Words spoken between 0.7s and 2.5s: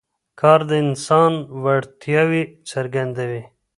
انسان وړتیاوې